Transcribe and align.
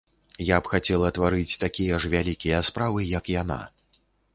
Я 0.45 0.57
б 0.61 0.71
хацела 0.71 1.11
тварыць 1.19 1.59
такія 1.67 2.01
ж 2.03 2.13
вялікія 2.17 2.67
справы, 2.71 3.09
як 3.17 3.35
яна. 3.41 3.65